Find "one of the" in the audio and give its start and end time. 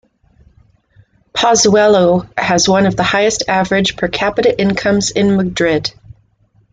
2.67-3.03